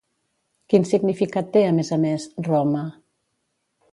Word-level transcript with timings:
Quin 0.73 0.85
significat 0.91 1.51
té 1.57 1.63
a 1.67 1.75
més 1.81 1.93
a 1.97 2.01
més 2.07 2.27
“Roma”? 2.49 2.81